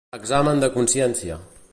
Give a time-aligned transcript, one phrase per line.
[0.17, 1.39] Examen de consciència.